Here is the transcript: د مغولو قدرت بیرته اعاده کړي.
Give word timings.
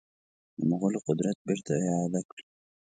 د 0.57 0.59
مغولو 0.69 0.99
قدرت 1.07 1.37
بیرته 1.47 1.73
اعاده 1.85 2.21
کړي. 2.29 2.43